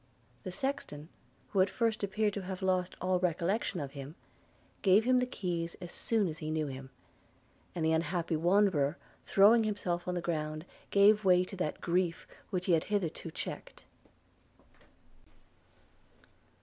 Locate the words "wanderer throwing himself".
8.35-10.07